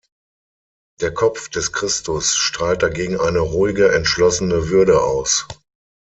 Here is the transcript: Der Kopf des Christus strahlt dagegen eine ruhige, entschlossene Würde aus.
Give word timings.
Der 0.99 1.13
Kopf 1.13 1.49
des 1.49 1.73
Christus 1.73 2.35
strahlt 2.35 2.81
dagegen 2.81 3.19
eine 3.19 3.37
ruhige, 3.41 3.93
entschlossene 3.93 4.69
Würde 4.69 4.99
aus. 4.99 5.45